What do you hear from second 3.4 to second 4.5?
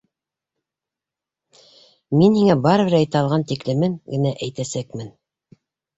тиклемен генә